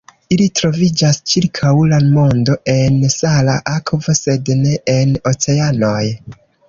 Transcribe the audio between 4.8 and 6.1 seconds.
en oceanoj.